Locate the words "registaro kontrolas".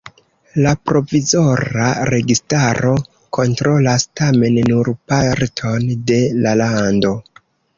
2.11-4.09